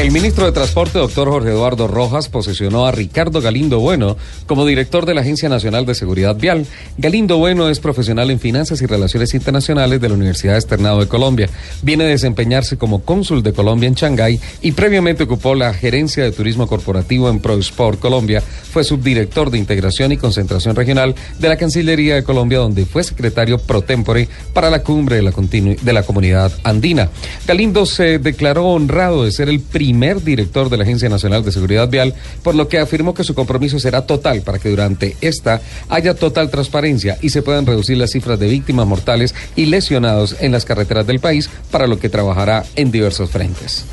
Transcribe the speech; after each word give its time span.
El 0.00 0.12
ministro 0.12 0.46
de 0.46 0.52
Transporte, 0.52 0.98
doctor 0.98 1.28
Jorge 1.28 1.50
Eduardo 1.50 1.86
Rojas, 1.86 2.30
posesionó 2.30 2.86
a 2.86 2.90
Ricardo 2.90 3.42
Galindo 3.42 3.80
Bueno 3.80 4.16
como 4.46 4.64
director 4.64 5.04
de 5.04 5.12
la 5.12 5.20
Agencia 5.20 5.50
Nacional 5.50 5.84
de 5.84 5.94
Seguridad 5.94 6.36
Vial. 6.36 6.64
Galindo 6.96 7.36
Bueno 7.36 7.68
es 7.68 7.80
profesional 7.80 8.30
en 8.30 8.40
finanzas 8.40 8.80
y 8.80 8.86
relaciones 8.86 9.34
internacionales 9.34 10.00
de 10.00 10.08
la 10.08 10.14
Universidad 10.14 10.56
Externado 10.56 11.00
de 11.00 11.06
Colombia. 11.06 11.50
Viene 11.82 12.04
a 12.04 12.06
desempeñarse 12.06 12.78
como 12.78 13.02
cónsul 13.02 13.42
de 13.42 13.52
Colombia 13.52 13.88
en 13.88 13.94
Shanghái 13.94 14.40
y 14.62 14.72
previamente 14.72 15.24
ocupó 15.24 15.54
la 15.54 15.74
gerencia 15.74 16.24
de 16.24 16.32
turismo 16.32 16.66
corporativo 16.66 17.28
en 17.28 17.38
ProSport 17.38 18.00
Colombia. 18.00 18.40
Fue 18.40 18.84
subdirector 18.84 19.50
de 19.50 19.58
integración 19.58 20.12
y 20.12 20.16
concentración 20.16 20.76
regional 20.76 21.14
de 21.38 21.48
la 21.48 21.58
Cancillería 21.58 22.14
de 22.14 22.24
Colombia, 22.24 22.60
donde 22.60 22.86
fue 22.86 23.04
secretario 23.04 23.58
pro 23.58 23.82
tempore 23.82 24.28
para 24.54 24.70
la 24.70 24.82
cumbre 24.82 25.16
de 25.16 25.22
la, 25.22 25.32
de 25.32 25.92
la 25.92 26.04
comunidad 26.04 26.52
andina. 26.64 27.10
Galindo 27.46 27.84
se 27.84 28.18
declaró 28.18 28.64
honrado 28.68 29.24
de 29.24 29.30
ser 29.30 29.50
el 29.50 29.60
primer 29.60 29.89
primer 29.90 30.22
director 30.22 30.70
de 30.70 30.76
la 30.76 30.84
Agencia 30.84 31.08
Nacional 31.08 31.44
de 31.44 31.50
Seguridad 31.50 31.88
Vial, 31.88 32.14
por 32.44 32.54
lo 32.54 32.68
que 32.68 32.78
afirmó 32.78 33.12
que 33.12 33.24
su 33.24 33.34
compromiso 33.34 33.80
será 33.80 34.06
total 34.06 34.42
para 34.42 34.60
que 34.60 34.68
durante 34.68 35.16
esta 35.20 35.60
haya 35.88 36.14
total 36.14 36.48
transparencia 36.48 37.18
y 37.20 37.30
se 37.30 37.42
puedan 37.42 37.66
reducir 37.66 37.96
las 37.96 38.12
cifras 38.12 38.38
de 38.38 38.46
víctimas 38.46 38.86
mortales 38.86 39.34
y 39.56 39.66
lesionados 39.66 40.36
en 40.38 40.52
las 40.52 40.64
carreteras 40.64 41.08
del 41.08 41.18
país, 41.18 41.50
para 41.72 41.88
lo 41.88 41.98
que 41.98 42.08
trabajará 42.08 42.64
en 42.76 42.92
diversos 42.92 43.30
frentes. 43.30 43.84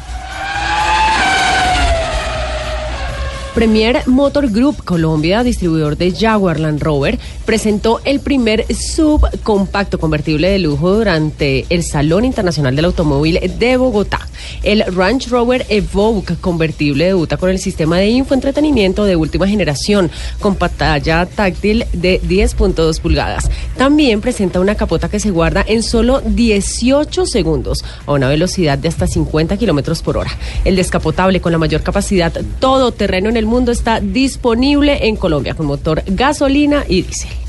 Premier 3.58 4.04
Motor 4.06 4.52
Group 4.52 4.84
Colombia, 4.84 5.42
distribuidor 5.42 5.98
de 5.98 6.12
Jaguar 6.12 6.60
Land 6.60 6.80
Rover, 6.80 7.18
presentó 7.44 8.02
el 8.06 8.20
primer 8.20 8.72
subcompacto 8.72 10.00
convertible 10.00 10.48
de 10.52 10.60
lujo 10.60 10.94
durante 10.94 11.66
el 11.72 11.82
Salón 11.82 12.24
Internacional 12.24 12.76
del 12.76 12.86
Automóvil 12.86 13.40
de 13.58 13.78
Bogotá. 13.78 14.28
El 14.62 14.84
Range 14.86 15.28
Rover 15.30 15.66
Evoque 15.70 16.36
convertible 16.36 17.06
debuta 17.06 17.38
con 17.38 17.50
el 17.50 17.58
sistema 17.58 17.98
de 17.98 18.10
infoentretenimiento 18.10 19.06
de 19.06 19.16
última 19.16 19.48
generación 19.48 20.12
con 20.40 20.54
pantalla 20.54 21.26
táctil 21.26 21.86
de 21.94 22.22
10.2 22.22 23.02
pulgadas. 23.02 23.50
También 23.76 24.22
presenta 24.22 24.60
una 24.60 24.76
capota 24.76 25.10
que 25.10 25.20
se 25.20 25.32
guarda 25.32 25.66
en 25.68 25.82
solo 25.82 26.22
18 26.22 27.26
segundos 27.26 27.84
a 28.06 28.12
una 28.12 28.30
velocidad 28.30 28.78
de 28.78 28.90
hasta 28.90 29.08
50 29.08 29.58
kilómetros 29.58 30.04
por 30.04 30.18
hora. 30.18 30.32
El 30.64 30.76
descapotable 30.76 31.42
con 31.42 31.52
la 31.52 31.58
mayor 31.58 31.82
capacidad 31.82 32.32
todoterreno 32.60 33.30
en 33.30 33.38
el 33.38 33.47
mundo 33.48 33.72
está 33.72 34.00
disponible 34.00 35.08
en 35.08 35.16
Colombia 35.16 35.56
con 35.56 35.66
motor 35.66 36.04
gasolina 36.08 36.84
y 36.88 37.02
diésel. 37.02 37.47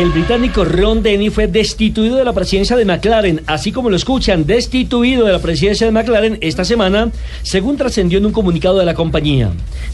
El 0.00 0.12
británico 0.12 0.64
Ron 0.64 1.02
Denny 1.02 1.28
fue 1.28 1.46
destituido 1.46 2.16
de 2.16 2.24
la 2.24 2.32
presidencia 2.32 2.74
de 2.74 2.86
McLaren, 2.86 3.42
así 3.46 3.70
como 3.70 3.90
lo 3.90 3.96
escuchan, 3.96 4.46
destituido 4.46 5.26
de 5.26 5.32
la 5.32 5.40
presidencia 5.40 5.86
de 5.86 5.92
McLaren 5.92 6.38
esta 6.40 6.64
semana, 6.64 7.12
según 7.42 7.76
trascendió 7.76 8.16
en 8.16 8.24
un 8.24 8.32
comunicado 8.32 8.78
de 8.78 8.86
la 8.86 8.94
compañía. 8.94 9.52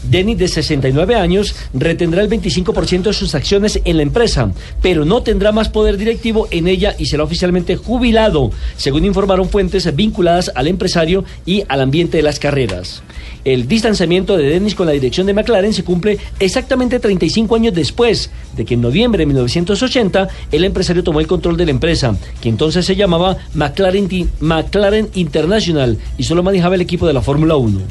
Denny, 0.09 0.35
de 0.35 0.47
69 0.47 1.15
años, 1.15 1.57
retendrá 1.73 2.21
el 2.21 2.29
25% 2.29 3.01
de 3.01 3.11
sus 3.11 3.35
acciones 3.35 3.81
en 3.83 3.97
la 3.97 4.03
empresa, 4.03 4.49
pero 4.81 5.03
no 5.03 5.23
tendrá 5.23 5.51
más 5.51 5.67
poder 5.67 5.97
directivo 5.97 6.47
en 6.51 6.69
ella 6.69 6.95
y 6.97 7.07
será 7.07 7.25
oficialmente 7.25 7.75
jubilado, 7.75 8.51
según 8.77 9.03
informaron 9.03 9.49
fuentes 9.49 9.93
vinculadas 9.93 10.53
al 10.55 10.67
empresario 10.67 11.25
y 11.45 11.65
al 11.67 11.81
ambiente 11.81 12.15
de 12.15 12.23
las 12.23 12.39
carreras. 12.39 13.03
El 13.43 13.67
distanciamiento 13.67 14.37
de 14.37 14.49
Dennis 14.49 14.75
con 14.75 14.87
la 14.87 14.93
dirección 14.93 15.27
de 15.27 15.33
McLaren 15.33 15.73
se 15.73 15.83
cumple 15.83 16.17
exactamente 16.39 16.99
35 16.99 17.55
años 17.55 17.73
después 17.73 18.29
de 18.55 18.65
que 18.65 18.73
en 18.73 18.81
noviembre 18.81 19.19
de 19.19 19.25
1980 19.27 20.27
el 20.51 20.63
empresario 20.63 21.03
tomó 21.03 21.19
el 21.19 21.27
control 21.27 21.57
de 21.57 21.65
la 21.65 21.71
empresa, 21.71 22.15
que 22.41 22.49
entonces 22.49 22.85
se 22.85 22.95
llamaba 22.95 23.37
McLaren, 23.53 24.07
McLaren 24.39 25.09
International 25.13 25.97
y 26.17 26.23
solo 26.23 26.43
manejaba 26.43 26.75
el 26.75 26.81
equipo 26.81 27.07
de 27.07 27.13
la 27.13 27.21
Fórmula 27.21 27.55
1. 27.55 27.81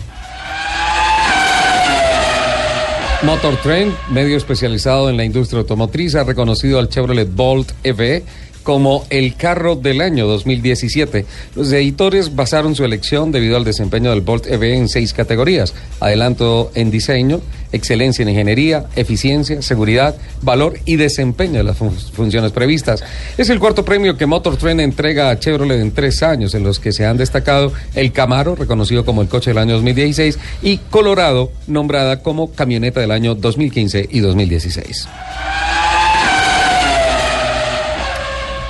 Motor 3.23 3.57
Trend, 3.63 3.93
medio 4.11 4.37
especializado 4.37 5.09
en 5.09 5.17
la 5.17 5.25
industria 5.25 5.61
automotriz, 5.61 6.15
ha 6.15 6.25
reconocido 6.25 6.79
al 6.79 6.89
Chevrolet 6.89 7.29
Bolt 7.35 7.73
EV 7.83 8.23
como 8.67 9.07
el 9.11 9.37
carro 9.37 9.77
del 9.77 10.01
año 10.01 10.27
2017. 10.27 11.25
Los 11.55 11.71
editores 11.71 12.35
basaron 12.35 12.75
su 12.75 12.85
elección 12.85 13.31
debido 13.31 13.57
al 13.57 13.63
desempeño 13.63 14.11
del 14.11 14.23
Bolt 14.23 14.49
EV 14.49 14.75
en 14.75 14.89
seis 14.89 15.13
categorías. 15.13 15.73
Adelanto 16.01 16.73
en 16.75 16.91
diseño, 16.91 17.41
excelencia 17.71 18.25
en 18.25 18.31
ingeniería, 18.31 18.87
eficiencia, 18.97 19.63
seguridad, 19.63 20.17
valor 20.43 20.81
y 20.85 20.97
desempeño 20.97 21.59
de 21.59 21.63
las 21.63 21.77
funciones 21.77 22.51
previstas. 22.51 23.05
Es 23.39 23.51
el 23.51 23.61
cuarto 23.61 23.85
premio 23.85 24.17
que 24.17 24.27
Motor 24.27 24.57
Trend 24.57 24.81
entrega 24.81 25.31
a 25.31 25.39
Chevrolet 25.39 25.81
en 25.81 25.93
tres 25.93 26.25
años, 26.25 26.53
en 26.57 26.65
los 26.65 26.81
que 26.81 26.91
se 26.91 27.07
han 27.07 27.19
destacado 27.19 27.73
el 27.95 28.11
Camaro, 28.11 28.57
reconocido 28.57 29.05
como 29.05 29.23
el 29.23 29.29
coche 29.29 29.51
del 29.51 29.59
año 29.59 29.75
2016, 29.75 30.41
y 30.63 30.79
Colorado, 30.79 31.53
nombrada 31.69 32.21
como 32.21 32.51
camioneta 32.51 32.99
del 32.99 33.13
año 33.13 33.37
2015 33.37 34.09
y 34.11 34.19
2016. 34.19 35.07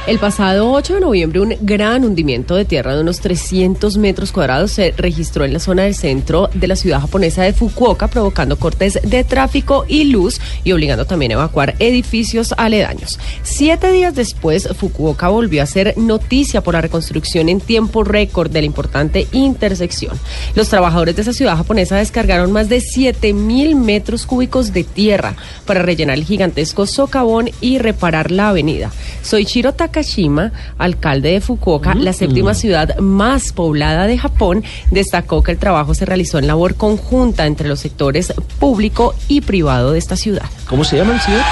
El 0.07 0.21
pasado 0.21 0.71
8 0.71 0.95
de 0.95 1.01
noviembre, 1.01 1.41
un 1.41 1.57
gran 1.63 2.05
hundimiento 2.05 2.55
de 2.55 2.65
tierra 2.65 2.95
de 2.95 3.01
unos 3.01 3.19
300 3.19 3.97
metros 3.97 4.31
cuadrados 4.31 4.71
se 4.71 4.95
registró 4.97 5.45
en 5.45 5.53
la 5.53 5.59
zona 5.59 5.83
del 5.83 5.97
centro 5.97 6.49
de 6.55 6.69
la 6.69 6.77
ciudad 6.77 7.01
japonesa 7.01 7.43
de 7.43 7.53
Fukuoka, 7.53 8.07
provocando 8.07 8.57
cortes 8.57 9.01
de 9.03 9.25
tráfico 9.25 9.85
y 9.89 10.05
luz 10.05 10.41
y 10.63 10.71
obligando 10.71 11.07
también 11.07 11.33
a 11.33 11.35
evacuar 11.35 11.75
edificios 11.81 12.55
aledaños. 12.57 13.19
Siete 13.43 13.91
días 13.91 14.15
después, 14.15 14.69
Fukuoka 14.79 15.27
volvió 15.27 15.61
a 15.61 15.67
ser 15.67 15.99
noticia 15.99 16.61
por 16.61 16.75
la 16.75 16.83
reconstrucción 16.83 17.49
en 17.49 17.61
tiempo 17.61 18.05
récord 18.05 18.49
de 18.49 18.61
la 18.61 18.67
importante 18.67 19.27
intersección. 19.33 20.17
Los 20.55 20.69
trabajadores 20.69 21.17
de 21.17 21.23
esa 21.23 21.33
ciudad 21.33 21.57
japonesa 21.57 21.97
descargaron 21.97 22.53
más 22.53 22.69
de 22.69 22.81
7 22.81 23.33
mil 23.33 23.75
metros 23.75 24.25
cúbicos 24.25 24.73
de 24.73 24.85
tierra 24.85 25.35
para 25.65 25.83
rellenar 25.83 26.17
el 26.17 26.25
gigantesco 26.25 26.87
socavón 26.87 27.51
y 27.61 27.79
reparar 27.79 28.31
la 28.31 28.51
avenida. 28.51 28.93
Soichiro 29.23 29.73
Takashima, 29.97 30.53
alcalde 30.77 31.31
de 31.31 31.41
Fukuoka, 31.41 31.95
la 31.95 32.13
séptima 32.13 32.53
ciudad 32.53 32.99
más 32.99 33.53
poblada 33.53 34.07
de 34.07 34.19
Japón, 34.19 34.63
destacó 34.91 35.43
que 35.43 35.53
el 35.53 35.59
trabajo 35.59 35.95
se 35.95 36.05
realizó 36.05 36.39
en 36.39 36.47
labor 36.47 36.75
conjunta 36.75 37.47
entre 37.47 37.67
los 37.67 37.81
sectores 37.81 38.35
público 38.59 39.15
y 39.27 39.41
privado 39.41 39.93
de 39.93 39.99
esta 39.99 40.17
ciudad. 40.17 40.45
¿Cómo 40.69 40.85
se 40.85 40.99
llama 40.99 41.15
el 41.15 41.21
ciudad? 41.21 41.43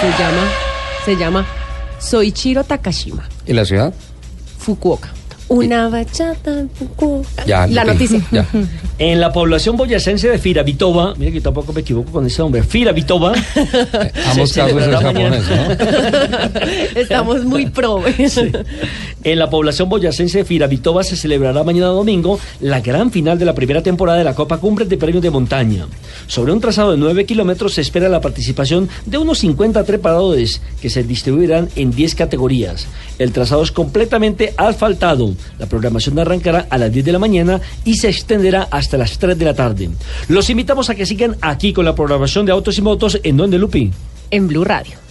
Se 0.00 0.22
llama, 0.22 0.48
se 1.04 1.16
llama 1.16 1.46
Soichiro 1.98 2.62
Takashima. 2.62 3.28
¿Y 3.44 3.52
la 3.52 3.64
ciudad? 3.64 3.92
Fukuoka. 4.58 5.15
Una 5.48 5.88
bachata. 5.88 6.66
Ya, 7.46 7.66
la 7.66 7.84
noticia. 7.84 8.20
ya. 8.30 8.46
En 8.98 9.20
la 9.20 9.30
población 9.30 9.76
boyacense 9.76 10.26
de 10.26 10.38
Firavitova, 10.38 11.14
mira 11.18 11.30
que 11.30 11.42
tampoco 11.42 11.74
me 11.74 11.82
equivoco 11.82 12.10
con 12.12 12.24
ese 12.24 12.40
nombre, 12.40 12.62
Firavitova. 12.62 13.34
Ambos 14.30 14.48
se 14.48 14.60
casos 14.60 14.78
es 14.78 14.84
celebrará 14.84 15.00
japonés, 15.02 15.44
mañana. 15.46 15.78
¿no? 16.94 17.00
Estamos 17.00 17.44
muy 17.44 17.66
pro. 17.66 18.02
En 19.22 19.38
la 19.38 19.50
población 19.50 19.90
boyacense 19.90 20.38
de 20.38 20.44
Firavitova 20.46 21.04
se 21.04 21.14
celebrará 21.14 21.62
mañana 21.62 21.88
domingo 21.88 22.40
la 22.60 22.80
gran 22.80 23.10
final 23.10 23.38
de 23.38 23.44
la 23.44 23.54
primera 23.54 23.82
temporada 23.82 24.16
de 24.16 24.24
la 24.24 24.34
Copa 24.34 24.56
Cumbres 24.56 24.88
de 24.88 24.96
Premios 24.96 25.22
de 25.22 25.30
Montaña. 25.30 25.86
Sobre 26.26 26.52
un 26.52 26.60
trazado 26.62 26.92
de 26.92 26.96
9 26.96 27.26
kilómetros 27.26 27.74
se 27.74 27.82
espera 27.82 28.08
la 28.08 28.22
participación 28.22 28.88
de 29.04 29.18
unos 29.18 29.40
50 29.40 29.84
trepadores 29.84 30.62
que 30.80 30.88
se 30.88 31.02
distribuirán 31.02 31.68
en 31.76 31.90
10 31.90 32.14
categorías. 32.14 32.86
El 33.18 33.32
trazado 33.32 33.62
es 33.62 33.72
completamente 33.72 34.54
asfaltado. 34.56 35.34
La 35.58 35.66
programación 35.66 36.18
arrancará 36.18 36.66
a 36.68 36.78
las 36.78 36.92
10 36.92 37.04
de 37.04 37.12
la 37.12 37.18
mañana 37.18 37.60
y 37.84 37.96
se 37.96 38.08
extenderá 38.08 38.68
hasta 38.70 38.96
las 38.96 39.18
3 39.18 39.38
de 39.38 39.44
la 39.44 39.54
tarde. 39.54 39.90
Los 40.28 40.50
invitamos 40.50 40.90
a 40.90 40.94
que 40.94 41.06
sigan 41.06 41.36
aquí 41.40 41.72
con 41.72 41.84
la 41.84 41.94
programación 41.94 42.46
de 42.46 42.52
Autos 42.52 42.78
y 42.78 42.82
Motos 42.82 43.20
en 43.22 43.36
Donde 43.36 43.58
Lupi. 43.58 43.90
En 44.30 44.48
Blue 44.48 44.64
Radio. 44.64 45.05